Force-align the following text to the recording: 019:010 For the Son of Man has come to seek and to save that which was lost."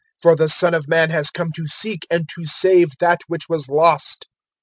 019:010 0.15 0.21
For 0.23 0.35
the 0.35 0.49
Son 0.49 0.73
of 0.73 0.87
Man 0.87 1.11
has 1.11 1.29
come 1.29 1.51
to 1.55 1.67
seek 1.67 2.07
and 2.09 2.27
to 2.29 2.43
save 2.43 2.97
that 2.99 3.21
which 3.27 3.47
was 3.47 3.69
lost." 3.69 4.25